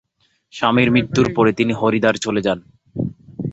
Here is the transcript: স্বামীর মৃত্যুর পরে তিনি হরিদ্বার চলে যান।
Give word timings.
স্বামীর 0.53 0.89
মৃত্যুর 0.91 1.27
পরে 1.35 1.51
তিনি 1.53 1.73
হরিদ্বার 1.73 2.15
চলে 2.15 2.41
যান। 2.41 2.59